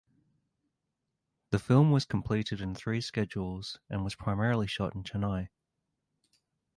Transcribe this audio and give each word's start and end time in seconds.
The 1.51 1.59
film 1.59 1.91
was 1.91 2.05
completed 2.05 2.59
in 2.59 2.73
three 2.73 3.01
schedules 3.01 3.77
and 3.87 4.03
was 4.03 4.15
primarily 4.15 4.65
shot 4.65 4.95
in 4.95 5.03
Chennai. 5.03 5.49